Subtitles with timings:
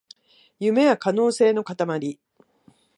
[0.59, 2.19] 夢は可能性のかたまり